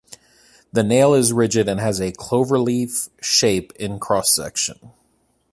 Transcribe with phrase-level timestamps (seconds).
[0.73, 4.89] The nail is rigid and has a cloverleaf shape in cross-section.